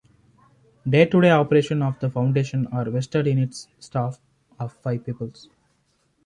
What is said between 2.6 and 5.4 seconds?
are vested in its staff of five people.